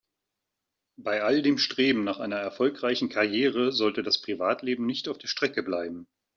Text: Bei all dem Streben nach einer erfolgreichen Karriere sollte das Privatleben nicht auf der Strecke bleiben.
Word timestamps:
Bei 0.97 1.21
all 1.21 1.43
dem 1.43 1.59
Streben 1.59 2.03
nach 2.03 2.17
einer 2.17 2.37
erfolgreichen 2.37 3.09
Karriere 3.09 3.71
sollte 3.71 4.01
das 4.01 4.19
Privatleben 4.19 4.87
nicht 4.87 5.07
auf 5.07 5.19
der 5.19 5.27
Strecke 5.27 5.61
bleiben. 5.61 6.07